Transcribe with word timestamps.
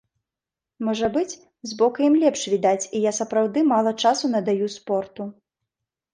Можа 0.87 1.09
быць, 1.17 1.37
збоку 1.71 1.99
ім 2.07 2.15
лепш 2.23 2.47
відаць 2.55 2.89
і 2.95 3.03
я 3.05 3.13
сапраўды 3.19 3.59
мала 3.75 3.95
часу 4.07 4.25
надаю 4.39 4.73
спорту. 4.79 5.31